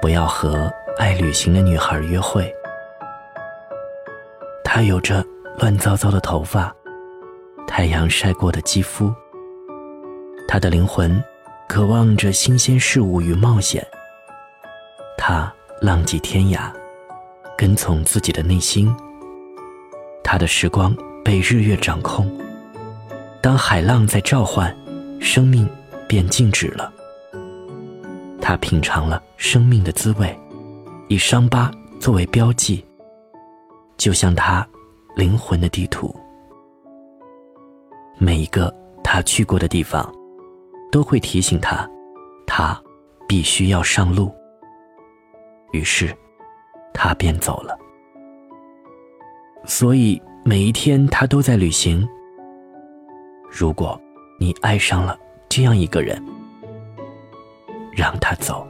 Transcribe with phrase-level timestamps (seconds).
[0.00, 2.52] 不要和爱旅行的女孩约会。
[4.64, 5.24] 她有着
[5.58, 6.74] 乱糟糟的头发，
[7.66, 9.12] 太阳晒过的肌肤。
[10.46, 11.22] 她的灵魂
[11.68, 13.86] 渴望着新鲜事物与冒险。
[15.16, 16.70] 她浪迹天涯，
[17.56, 18.94] 跟从自己的内心。
[20.22, 22.30] 她的时光被日月掌控。
[23.40, 24.76] 当海浪在召唤，
[25.20, 25.68] 生命
[26.06, 26.92] 便静止了。
[28.48, 30.38] 他品尝了生命的滋味，
[31.08, 32.86] 以伤疤作为标记，
[33.96, 34.64] 就像他
[35.16, 36.14] 灵魂的地图。
[38.18, 40.14] 每一个他去过的地方，
[40.92, 41.90] 都会提醒他，
[42.46, 42.80] 他
[43.26, 44.32] 必须要上路。
[45.72, 46.16] 于是，
[46.94, 47.76] 他便走了。
[49.64, 52.08] 所以每一天他都在旅行。
[53.50, 54.00] 如果
[54.38, 55.18] 你爱上了
[55.48, 56.24] 这样一个人。
[57.96, 58.68] 让他走。